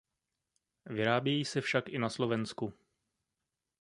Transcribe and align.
Vyrábějí 0.85 1.45
se 1.45 1.61
však 1.61 1.89
i 1.89 1.99
na 1.99 2.09
Slovensku. 2.09 2.73